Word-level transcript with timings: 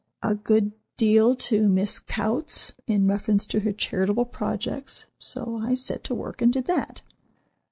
A 0.23 0.33
good 0.33 0.71
deal 0.97 1.35
to 1.35 1.69
Miss 1.69 1.99
Coutts, 1.99 2.73
in 2.87 3.07
reference 3.07 3.45
to 3.45 3.59
her 3.59 3.71
charitable 3.71 4.25
projects; 4.25 5.05
so 5.19 5.59
I 5.61 5.75
set 5.75 6.03
to 6.05 6.15
work 6.15 6.41
and 6.41 6.51
did 6.51 6.65
that. 6.65 7.03